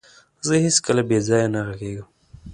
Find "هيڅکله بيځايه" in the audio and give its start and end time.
0.63-1.47